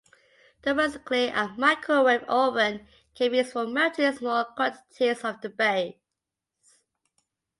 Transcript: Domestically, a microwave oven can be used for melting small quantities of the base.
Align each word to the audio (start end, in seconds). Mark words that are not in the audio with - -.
Domestically, 0.63 1.27
a 1.27 1.53
microwave 1.59 2.23
oven 2.23 2.87
can 3.13 3.29
be 3.29 3.37
used 3.37 3.51
for 3.53 3.67
melting 3.67 4.11
small 4.11 4.45
quantities 4.45 5.23
of 5.23 5.39
the 5.41 5.49
base. 5.49 5.93